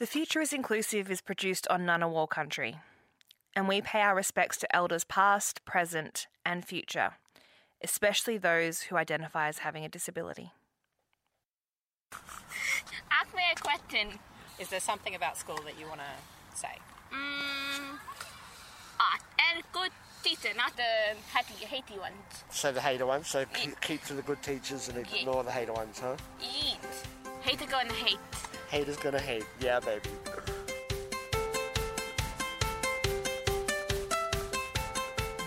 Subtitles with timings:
[0.00, 2.78] The Future is Inclusive is produced on Ngunnawal country,
[3.54, 7.16] and we pay our respects to elders past, present, and future,
[7.84, 10.52] especially those who identify as having a disability.
[12.14, 14.18] Ask me a question.
[14.58, 16.78] Is there something about school that you want to say?
[17.12, 17.98] Mm,
[19.00, 19.18] ah,
[19.52, 19.90] and good
[20.22, 22.14] teacher, not the hatey, hatey ones.
[22.48, 23.28] So the hater ones.
[23.28, 26.16] So keep, keep to the good teachers and ignore the hater ones, huh?
[26.40, 26.78] Eat.
[27.42, 28.18] Hater gonna hate.
[28.70, 29.44] Haters gonna hate.
[29.58, 30.08] Yeah, baby.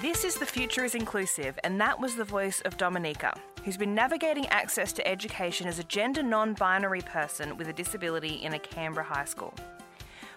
[0.02, 3.96] This is The Future is Inclusive, and that was the voice of Dominika, who's been
[3.96, 8.60] navigating access to education as a gender non binary person with a disability in a
[8.60, 9.54] Canberra high school.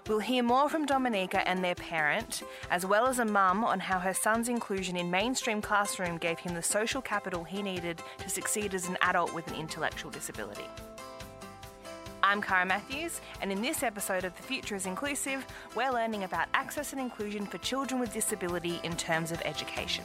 [0.07, 3.99] We'll hear more from Dominika and their parent, as well as a mum, on how
[3.99, 8.73] her son's inclusion in mainstream classroom gave him the social capital he needed to succeed
[8.75, 10.69] as an adult with an intellectual disability.
[12.27, 16.49] I'm Cara Matthews, and in this episode of The Future is Inclusive, we're learning about
[16.55, 20.03] access and inclusion for children with disability in terms of education.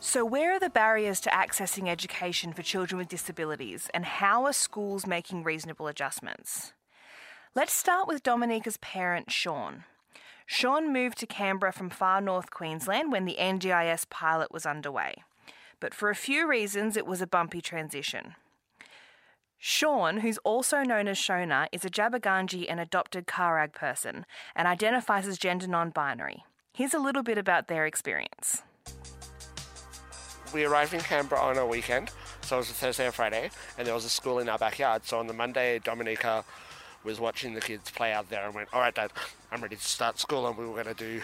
[0.00, 4.52] So, where are the barriers to accessing education for children with disabilities, and how are
[4.52, 6.72] schools making reasonable adjustments?
[7.54, 9.84] Let's start with Dominika's parent, Shawn.
[10.44, 15.22] Shawn moved to Canberra from far north Queensland when the NDIS pilot was underway.
[15.78, 18.34] But for a few reasons, it was a bumpy transition.
[19.64, 25.28] Shawn, who's also known as Shona, is a Jabberganji and adopted Karag person and identifies
[25.28, 26.42] as gender non binary.
[26.72, 28.62] Here's a little bit about their experience.
[30.52, 32.10] We arrived in Canberra on a weekend,
[32.40, 35.04] so it was a Thursday and Friday, and there was a school in our backyard.
[35.04, 36.42] So on the Monday, Dominika
[37.04, 39.12] was watching the kids play out there and went, All right, Dad,
[39.52, 41.22] I'm ready to start school, and we were going to do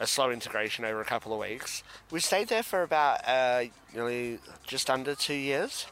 [0.00, 1.84] a slow integration over a couple of weeks.
[2.10, 5.86] We stayed there for about uh, nearly just under two years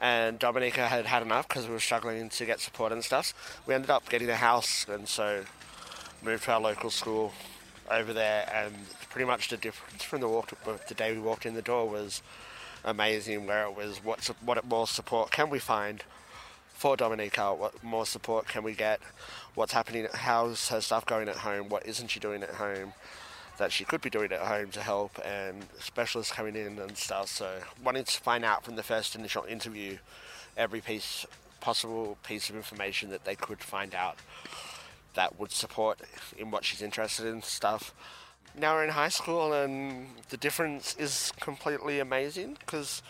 [0.00, 3.60] and Dominika had had enough because we were struggling to get support and stuff.
[3.66, 5.44] We ended up getting a house, and so
[6.22, 7.32] moved to our local school
[7.90, 8.50] over there.
[8.54, 8.74] And
[9.10, 10.52] pretty much the difference from the walk
[10.88, 12.22] the day we walked in the door was
[12.84, 13.46] amazing.
[13.46, 16.04] Where it was what what more support can we find
[16.68, 17.56] for Dominika?
[17.56, 19.00] What more support can we get?
[19.54, 20.06] What's happening?
[20.12, 21.68] How's her stuff going at home?
[21.68, 22.92] What isn't she doing at home?
[23.58, 27.28] That she could be doing at home to help and specialists coming in and stuff.
[27.28, 29.98] So wanting to find out from the first initial interview
[30.56, 31.26] every piece
[31.60, 34.16] possible piece of information that they could find out
[35.14, 36.00] that would support
[36.36, 37.92] in what she's interested in stuff.
[38.56, 43.02] Now we're in high school and the difference is completely amazing because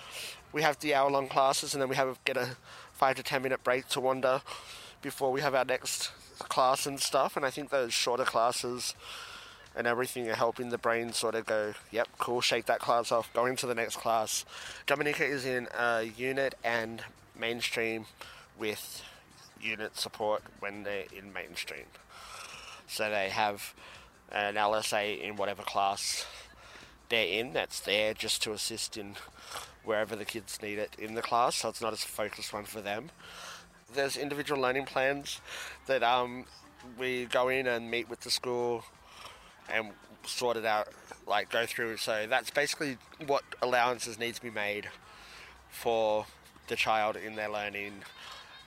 [0.53, 2.56] we have the hour long classes and then we have get a
[2.92, 4.41] five to ten minute break to wander
[5.03, 8.94] before we have our next class and stuff and I think those shorter classes
[9.78, 13.32] and everything are helping the brain sort of go, yep, cool, shake that class off,
[13.32, 14.44] going to the next class.
[14.88, 17.04] Dominika is in a unit and
[17.38, 18.06] mainstream
[18.58, 19.02] with
[19.60, 21.84] unit support when they're in mainstream.
[22.88, 23.72] So they have
[24.32, 26.26] an LSA in whatever class
[27.08, 29.14] they're in that's there just to assist in
[29.84, 32.80] wherever the kids need it in the class, so it's not a focused one for
[32.80, 33.10] them.
[33.94, 35.40] There's individual learning plans
[35.86, 36.46] that um,
[36.98, 38.84] we go in and meet with the school
[39.72, 39.92] and
[40.24, 40.88] sort it out,
[41.26, 41.96] like go through.
[41.96, 44.88] So that's basically what allowances need to be made
[45.70, 46.26] for
[46.68, 47.92] the child in their learning,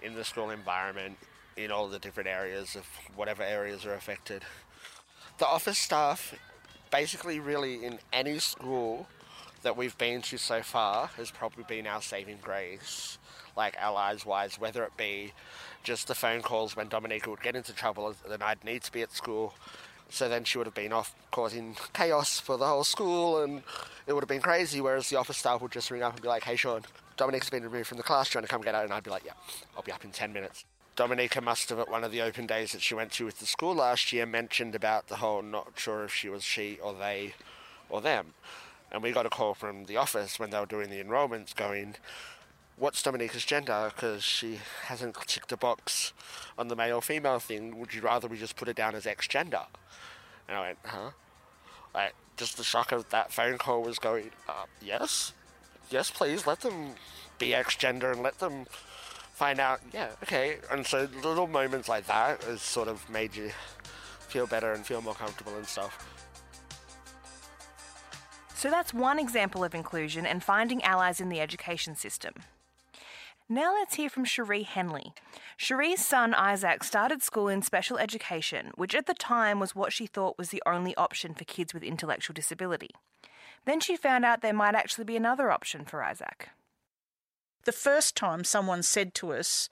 [0.02, 1.18] in the school environment,
[1.58, 2.86] in all the different areas of
[3.16, 4.44] whatever areas are affected.
[5.38, 6.36] The office staff,
[6.92, 9.08] basically, really in any school
[9.64, 13.18] that we've been to so far, has probably been our saving grace.
[13.56, 15.34] Like allies wise, whether it be
[15.84, 19.02] just the phone calls when Dominika would get into trouble and I'd need to be
[19.02, 19.54] at school
[20.12, 23.64] so then she would have been off causing chaos for the whole school and
[24.06, 24.82] it would have been crazy.
[24.82, 26.84] Whereas the office staff would just ring up and be like, hey, Shawn,
[27.18, 28.30] Dominic's been removed from the class.
[28.30, 28.84] Do you want to come get her?
[28.84, 29.34] And I'd be like, yeah,
[29.76, 30.66] I'll be up in 10 minutes.
[30.98, 33.46] Dominika must have, at one of the open days that she went to with the
[33.46, 37.34] school last year, mentioned about the whole not sure if she was she or they
[37.90, 38.34] or them.
[38.92, 41.96] And we got a call from the office when they were doing the enrolments going,
[42.82, 43.92] what's Dominika's gender?
[43.94, 46.14] Because she hasn't ticked a box
[46.58, 47.80] on the male female thing.
[47.80, 49.62] Would you rather we just put her down as X gender?
[50.48, 51.12] And I went, huh?
[51.94, 55.34] Like, just the shock of that phone call was going, uh, yes,
[55.92, 56.96] yes, please, let them
[57.38, 58.66] be X gender and let them
[59.32, 60.58] find out, yeah, okay.
[60.72, 63.52] And so little moments like that has sort of made you
[64.28, 66.08] feel better and feel more comfortable and stuff.
[68.56, 72.34] So that's one example of inclusion and finding allies in the education system.
[73.52, 75.14] Now let's hear from Sheree Henley.
[75.60, 80.06] Sheree's son Isaac started school in special education, which at the time was what she
[80.06, 82.92] thought was the only option for kids with intellectual disability.
[83.66, 86.48] Then she found out there might actually be another option for Isaac.
[87.66, 89.68] The first time someone said to us,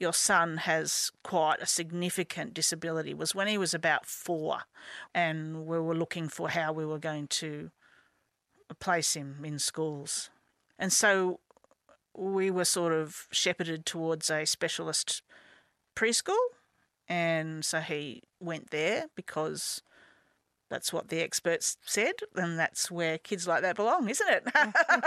[0.00, 4.60] your son has quite a significant disability was when he was about four,
[5.14, 7.72] and we were looking for how we were going to
[8.80, 10.30] place him in schools.
[10.78, 11.40] And so
[12.16, 15.22] we were sort of shepherded towards a specialist
[15.96, 16.36] preschool.
[17.08, 19.82] And so he went there because
[20.70, 24.48] that's what the experts said, and that's where kids like that belong, isn't it?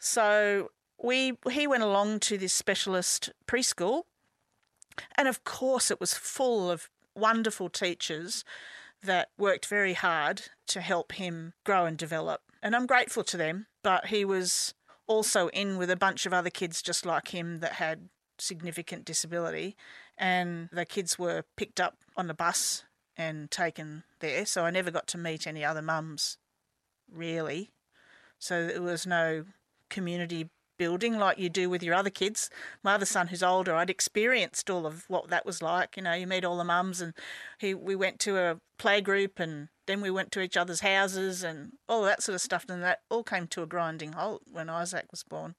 [0.00, 4.02] so we he went along to this specialist preschool,
[5.14, 8.44] and of course it was full of wonderful teachers
[9.00, 12.40] that worked very hard to help him grow and develop.
[12.60, 14.74] And I'm grateful to them, but he was
[15.08, 18.08] also in with a bunch of other kids just like him that had
[18.38, 19.76] significant disability
[20.16, 22.84] and the kids were picked up on the bus
[23.16, 26.38] and taken there so I never got to meet any other mums
[27.10, 27.70] really
[28.38, 29.44] so there was no
[29.90, 32.48] community building like you do with your other kids.
[32.82, 35.96] My other son, who's older, I'd experienced all of what that was like.
[35.96, 37.12] You know, you meet all the mums, and
[37.58, 41.42] he we went to a play group, and then we went to each other's houses,
[41.42, 42.64] and all that sort of stuff.
[42.68, 45.56] And that all came to a grinding halt when Isaac was born.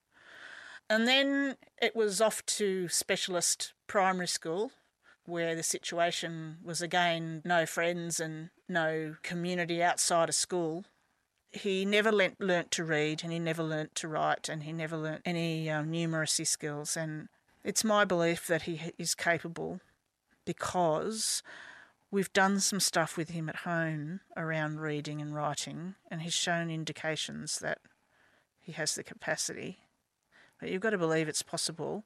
[0.90, 4.72] And then it was off to specialist primary school,
[5.26, 10.86] where the situation was again no friends and no community outside of school
[11.52, 15.22] he never learnt, to read and he never learnt to write and he never learnt
[15.26, 16.96] any um, numeracy skills.
[16.96, 17.30] And
[17.64, 19.80] it's my belief that he is capable
[20.46, 21.42] because
[22.12, 26.70] we've done some stuff with him at home around reading and writing and he's shown
[26.70, 27.80] indications that
[28.60, 29.80] he has the capacity.
[30.60, 32.04] But you've got to believe it's possible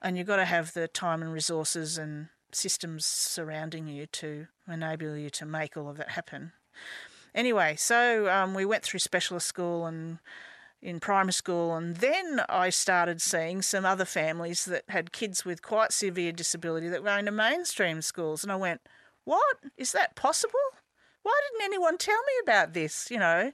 [0.00, 5.16] and you've got to have the time and resources and systems surrounding you to enable
[5.16, 6.52] you to make all of that happen.
[7.34, 10.18] Anyway, so um, we went through specialist school and
[10.82, 15.62] in primary school, and then I started seeing some other families that had kids with
[15.62, 18.82] quite severe disability that were to mainstream schools, and I went,
[19.26, 20.58] "What is that possible?
[21.22, 23.52] Why didn't anyone tell me about this?" You know,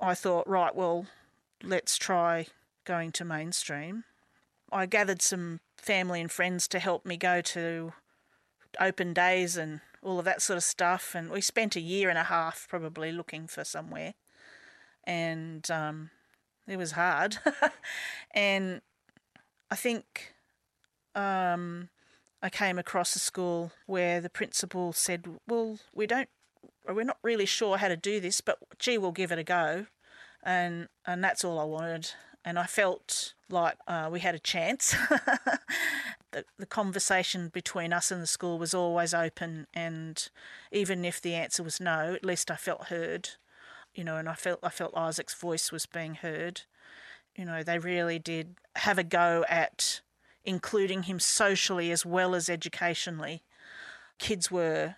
[0.00, 1.06] I thought, right, well,
[1.62, 2.46] let's try
[2.84, 4.04] going to mainstream.
[4.70, 7.92] I gathered some family and friends to help me go to
[8.78, 11.14] open days and all of that sort of stuff.
[11.14, 14.14] And we spent a year and a half probably looking for somewhere,
[15.04, 16.10] and um,
[16.66, 17.38] it was hard.
[18.32, 18.82] and
[19.70, 20.34] I think
[21.14, 21.88] um,
[22.46, 26.28] I came across a school where the principal said, "Well, we don't,
[26.88, 29.86] we're not really sure how to do this, but gee, we'll give it a go."
[30.44, 32.12] And and that's all I wanted.
[32.44, 34.94] And I felt like uh, we had a chance.
[36.30, 40.28] the, the conversation between us and the school was always open, and
[40.70, 43.30] even if the answer was no, at least I felt heard,
[43.92, 46.62] you know, and I felt I felt Isaac's voice was being heard.
[47.34, 50.00] You know, they really did have a go at
[50.46, 53.42] including him socially as well as educationally.
[54.18, 54.96] Kids were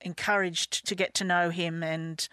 [0.00, 2.28] encouraged to get to know him and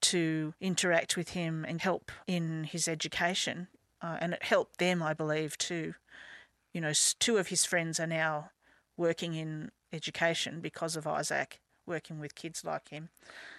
[0.00, 3.68] to interact with him and help in his education.
[4.00, 5.94] Uh, and it helped them, I believe, too
[6.76, 8.50] you know, two of his friends are now
[8.98, 13.08] working in education because of Isaac working with kids like him.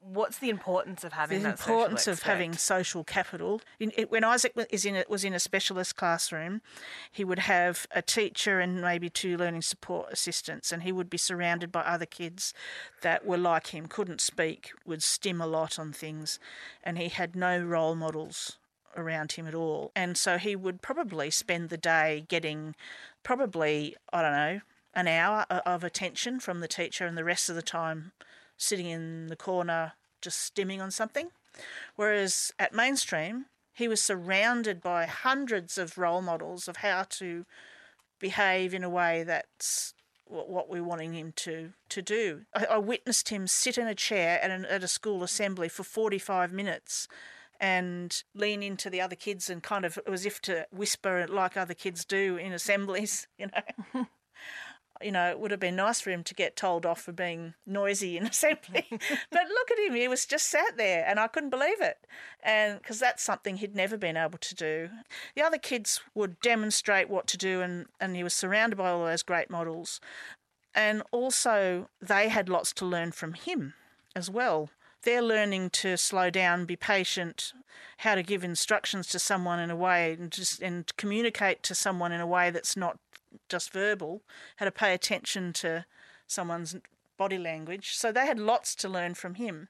[0.02, 3.62] What's the importance of having the importance of having social capital?
[3.80, 6.62] In, it, when Isaac was in a, was in a specialist classroom,
[7.12, 11.18] he would have a teacher and maybe two learning support assistants, and he would be
[11.18, 12.54] surrounded by other kids
[13.02, 16.40] that were like him, couldn't speak, would stim a lot on things,
[16.84, 18.58] and he had no role models
[18.96, 19.92] around him at all.
[19.96, 22.76] And so he would probably spend the day getting
[23.24, 24.62] probably, I don't know,
[24.98, 28.12] an hour uh, of attention from the teacher and the rest of the time
[28.58, 31.30] sitting in the corner just stimming on something.
[31.96, 37.46] Whereas at mainstream, he was surrounded by hundreds of role models of how to
[38.20, 39.94] behave in a way that's
[40.26, 42.42] what we're wanting him to, to do.
[42.56, 45.84] I, I witnessed him sit in a chair at, an, at a school assembly for
[45.84, 47.08] 45 minutes
[47.62, 51.76] and lean into the other kids and kind of as if to whisper like other
[51.76, 54.08] kids do in assemblies, you know.
[55.02, 57.54] You know, it would have been nice for him to get told off for being
[57.66, 58.86] noisy in assembly.
[58.90, 61.98] but look at him, he was just sat there and I couldn't believe it.
[62.44, 64.90] And because that's something he'd never been able to do.
[65.36, 69.06] The other kids would demonstrate what to do and, and he was surrounded by all
[69.06, 70.00] those great models.
[70.76, 73.74] And also, they had lots to learn from him
[74.16, 74.70] as well
[75.08, 77.54] they're learning to slow down, be patient,
[78.00, 82.12] how to give instructions to someone in a way and just and communicate to someone
[82.12, 83.00] in a way that's not
[83.50, 84.22] just verbal,
[84.58, 85.86] how to pay attention to
[86.28, 86.76] someone's
[87.18, 87.96] body language.
[87.96, 89.70] So they had lots to learn from him.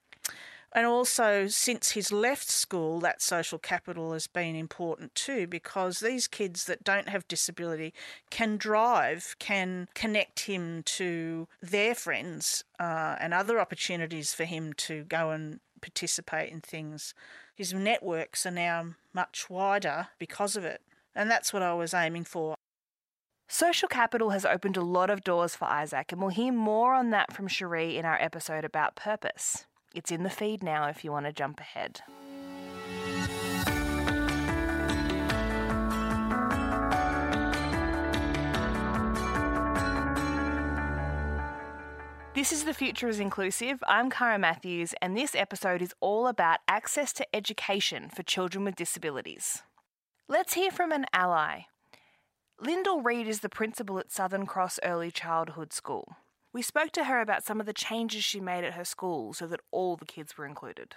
[0.74, 6.27] And also, since he's left school, that social capital has been important too because these
[6.27, 7.93] kids that don't have disability
[8.29, 15.05] can drive, can connect him to their friends uh, and other opportunities for him to
[15.05, 17.13] go and participate in things.
[17.55, 20.81] His networks are now much wider because of it.
[21.15, 22.55] And that's what I was aiming for.
[23.50, 27.12] Social capital has opened a lot of doors for Isaac, and we'll hear more on
[27.12, 29.66] that from Sheree in our episode about purpose.
[29.96, 32.01] It's in the feed now if you want to jump ahead.
[42.36, 43.82] This is The Future is Inclusive.
[43.88, 48.75] I'm Cara Matthews, and this episode is all about access to education for children with
[48.75, 49.63] disabilities.
[50.27, 51.62] Let's hear from an ally.
[52.59, 56.15] Lyndall Read is the principal at Southern Cross Early Childhood School.
[56.51, 59.45] We spoke to her about some of the changes she made at her school so
[59.45, 60.95] that all the kids were included.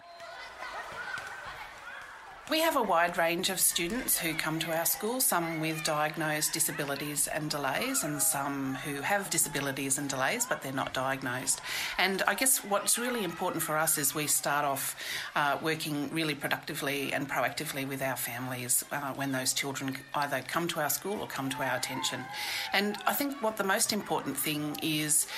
[2.49, 6.53] We have a wide range of students who come to our school, some with diagnosed
[6.53, 11.61] disabilities and delays, and some who have disabilities and delays but they're not diagnosed.
[11.97, 14.97] And I guess what's really important for us is we start off
[15.37, 20.67] uh, working really productively and proactively with our families uh, when those children either come
[20.69, 22.25] to our school or come to our attention.
[22.73, 25.29] And I think what the most important thing is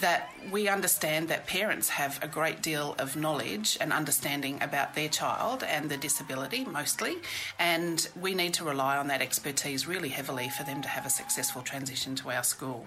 [0.00, 5.08] that we understand that parents have a great deal of knowledge and understanding about their
[5.08, 7.16] child and the disability mostly,
[7.58, 11.10] and we need to rely on that expertise really heavily for them to have a
[11.10, 12.86] successful transition to our school.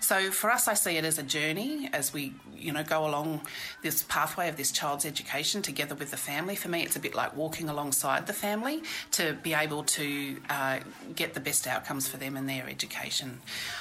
[0.00, 3.42] So for us, I see it as a journey as we, you know, go along
[3.82, 6.56] this pathway of this child's education together with the family.
[6.56, 10.78] For me, it's a bit like walking alongside the family to be able to uh,
[11.14, 13.40] get the best outcomes for them in their education.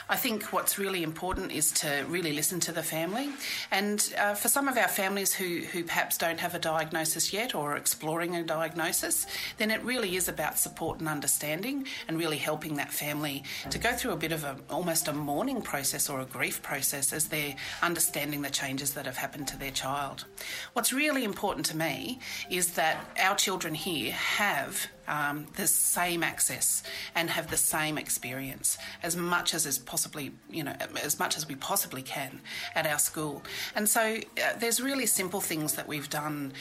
[0.09, 3.29] I think what's really important is to really listen to the family,
[3.71, 7.55] and uh, for some of our families who who perhaps don't have a diagnosis yet
[7.55, 12.37] or are exploring a diagnosis, then it really is about support and understanding, and really
[12.37, 16.21] helping that family to go through a bit of a almost a mourning process or
[16.21, 20.25] a grief process as they're understanding the changes that have happened to their child.
[20.73, 26.83] What's really important to me is that our children here have um, the same access
[27.15, 31.47] and have the same experience as much as is possibly, you know, as much as
[31.47, 32.41] we possibly can
[32.75, 33.43] at our school.
[33.75, 36.53] And so uh, there's really simple things that we've done.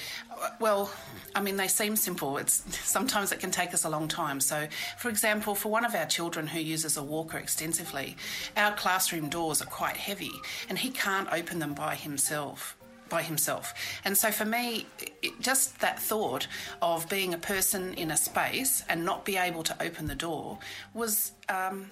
[0.60, 0.90] Well,
[1.34, 2.38] I mean, they seem simple.
[2.38, 4.40] It's sometimes it can take us a long time.
[4.40, 4.66] So,
[4.98, 8.16] for example, for one of our children who uses a walker extensively,
[8.56, 10.32] our classroom doors are quite heavy,
[10.68, 12.76] and he can't open them by himself
[13.08, 13.74] by himself.
[14.04, 14.86] And so for me,
[15.22, 16.46] it, just that thought
[16.82, 20.58] of being a person in a space and not be able to open the door
[20.94, 21.32] was.
[21.48, 21.90] Um,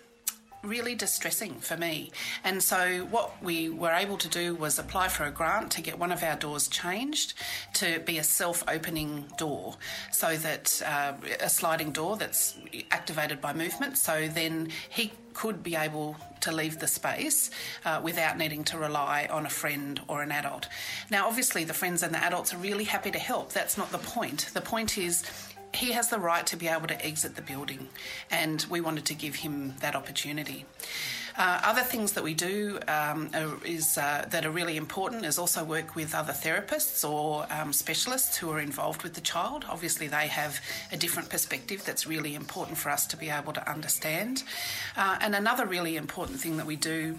[0.65, 2.11] really distressing for me.
[2.43, 5.99] And so, what we were able to do was apply for a grant to get
[5.99, 7.35] one of our doors changed
[7.75, 9.77] to be a self opening door
[10.11, 12.57] so that uh, a sliding door that's
[12.91, 13.99] activated by movement.
[13.99, 17.51] So then he could be able to leave the space
[17.85, 20.69] uh, without needing to rely on a friend or an adult.
[21.11, 23.53] Now, obviously, the friends and the adults are really happy to help.
[23.53, 24.51] That's not the point.
[24.55, 25.25] The point is
[25.75, 27.89] he has the right to be able to exit the building,
[28.31, 30.65] and we wanted to give him that opportunity.
[31.37, 35.39] Uh, other things that we do um, are, is uh, that are really important is
[35.39, 39.65] also work with other therapists or um, specialists who are involved with the child.
[39.69, 40.61] Obviously, they have
[40.93, 44.45] a different perspective that's really important for us to be able to understand.
[44.97, 47.19] Uh, and another really important thing that we do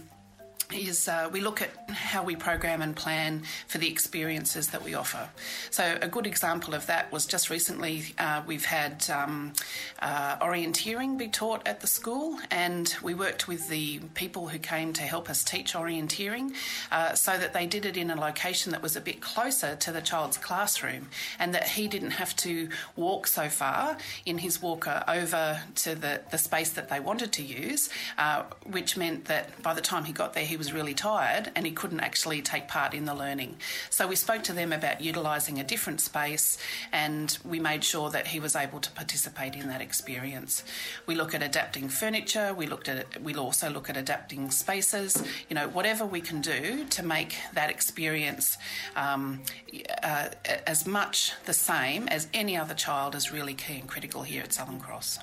[0.74, 4.94] is uh, we look at how we program and plan for the experiences that we
[4.94, 5.30] offer.
[5.70, 9.54] So, a good example of that was just recently uh, we've had um,
[10.02, 14.94] uh, orienteering be taught at the school, and we worked with the people who came
[14.94, 16.54] to help us teach orienteering
[16.92, 19.92] uh, so that they did it in a location that was a bit closer to
[19.92, 21.08] the child's classroom
[21.40, 26.22] and that he didn't have to walk so far in his walker over to the,
[26.32, 30.14] the space that they wanted to use, uh, which meant that by the time he
[30.14, 33.14] got there, he he was really tired and he couldn't actually take part in the
[33.14, 33.58] learning.
[33.90, 36.58] So we spoke to them about utilising a different space
[36.94, 40.64] and we made sure that he was able to participate in that experience.
[41.08, 45.56] We look at adapting furniture, we looked at we'll also look at adapting spaces, you
[45.56, 48.58] know, whatever we can do to make that experience
[48.96, 49.42] um,
[50.04, 50.30] uh,
[50.66, 54.54] as much the same as any other child is really key and critical here at
[54.54, 55.20] Southern Cross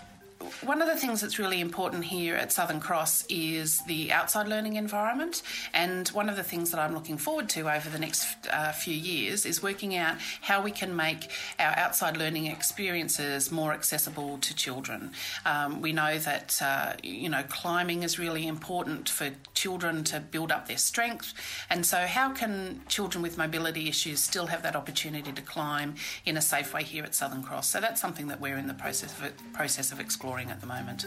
[0.64, 4.76] one of the things that's really important here at Southern Cross is the outside learning
[4.76, 5.42] environment.
[5.75, 8.95] And one of the things that I'm looking forward to over the next uh, few
[8.95, 14.54] years is working out how we can make our outside learning experiences more accessible to
[14.54, 15.11] children.
[15.45, 20.52] Um, we know that, uh, you know, climbing is really important for children to build
[20.52, 21.35] up their strength.
[21.71, 26.37] And so, how can children with mobility issues still have that opportunity to climb in
[26.37, 27.71] a safe way here at Southern Cross?
[27.71, 31.06] So, that's something that we're in the process of, process of exploring at the moment.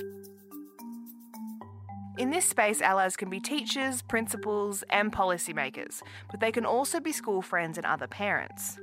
[2.18, 7.12] In this space, allies can be teachers, principals, and policymakers, but they can also be
[7.12, 8.80] school friends and other parents.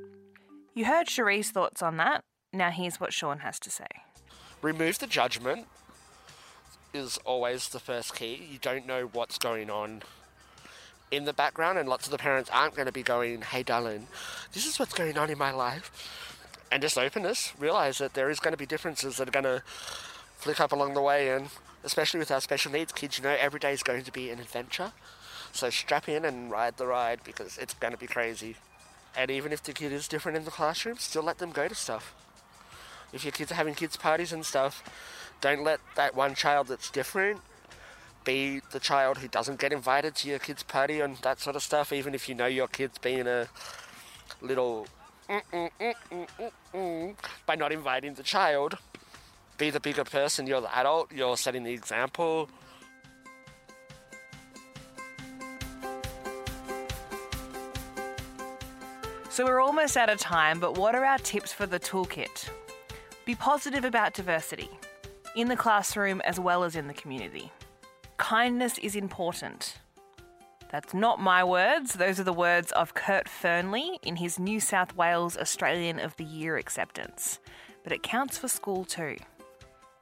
[0.74, 2.22] You heard Sheree's thoughts on that.
[2.52, 3.86] Now, here's what Shawn has to say.
[4.60, 5.66] Remove the judgment
[6.92, 8.46] is always the first key.
[8.50, 10.02] You don't know what's going on
[11.10, 14.06] in the background, and lots of the parents aren't going to be going, Hey, darling,
[14.52, 15.90] this is what's going on in my life.
[16.70, 19.62] And just openness, realize that there is going to be differences that are going to
[20.42, 21.48] flick up along the way, and
[21.84, 24.40] especially with our special needs kids, you know, every day is going to be an
[24.40, 24.92] adventure.
[25.52, 28.56] So strap in and ride the ride because it's going to be crazy.
[29.16, 31.74] And even if the kid is different in the classroom, still let them go to
[31.74, 32.12] stuff.
[33.12, 34.82] If your kids are having kids' parties and stuff,
[35.40, 37.40] don't let that one child that's different
[38.24, 41.62] be the child who doesn't get invited to your kid's party and that sort of
[41.62, 43.48] stuff, even if you know your kid's being a
[44.40, 44.86] little
[45.28, 46.26] mm, mm,
[46.74, 47.14] mm,
[47.46, 48.78] by not inviting the child.
[49.62, 52.50] Be the bigger person, you're the adult, you're setting the example.
[59.30, 62.48] So we're almost out of time, but what are our tips for the toolkit?
[63.24, 64.68] Be positive about diversity,
[65.36, 67.52] in the classroom as well as in the community.
[68.16, 69.78] Kindness is important.
[70.72, 74.96] That's not my words, those are the words of Kurt Fearnley in his New South
[74.96, 77.38] Wales Australian of the Year acceptance.
[77.84, 79.16] But it counts for school too.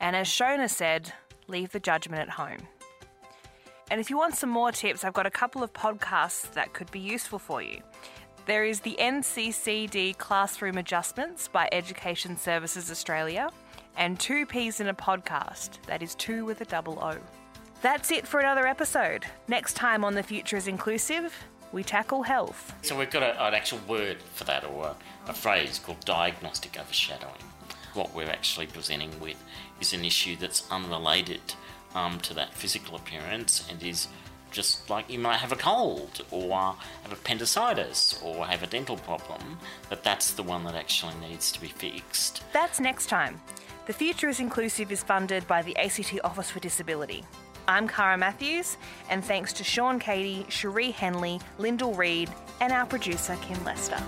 [0.01, 1.13] And as Shona said,
[1.47, 2.67] leave the judgment at home.
[3.91, 6.91] And if you want some more tips, I've got a couple of podcasts that could
[6.91, 7.83] be useful for you.
[8.47, 13.51] There is the NCCD Classroom Adjustments by Education Services Australia,
[13.97, 17.19] and Two Peas in a Podcast, that is two with a double O.
[17.83, 19.25] That's it for another episode.
[19.49, 21.35] Next time on The Future is Inclusive,
[21.73, 22.75] we tackle health.
[22.83, 26.79] So we've got a, an actual word for that, or a, a phrase called diagnostic
[26.79, 27.35] overshadowing.
[27.95, 29.43] What we're actually presenting with
[29.81, 31.41] is an issue that's unrelated
[31.95, 34.09] um, to that physical appearance and is
[34.51, 39.59] just like you might have a cold or have appendicitis or have a dental problem,
[39.89, 42.43] but that's the one that actually needs to be fixed.
[42.53, 43.41] That's next time.
[43.87, 47.25] The Future is Inclusive is funded by the ACT Office for Disability.
[47.67, 48.77] I'm Cara Matthews,
[49.09, 54.03] and thanks to Shawn Cady, Sheree Henley, Lyndall Read, and our producer, Kim Lester.